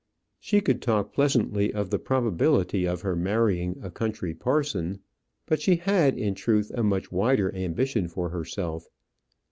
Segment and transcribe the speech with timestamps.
[0.39, 4.97] She could talk pleasantly of the probability of her marrying a country parson;
[5.45, 8.87] but she had, in truth, a much wider ambition for herself.